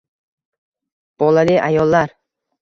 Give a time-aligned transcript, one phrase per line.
[1.25, 2.17] Bolali ayollar